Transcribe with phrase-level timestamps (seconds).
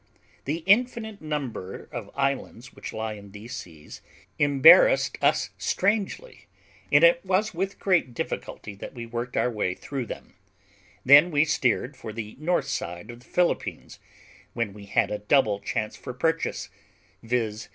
[0.45, 4.01] The infinite number of islands which lie in these seas
[4.39, 6.47] embarrassed us strangely,
[6.91, 10.33] and it was with great difficulty that we worked our way through them;
[11.05, 13.99] then we steered for the north side of the Philippines,
[14.55, 16.69] when we had a double chance for purchase,
[17.21, 17.69] viz.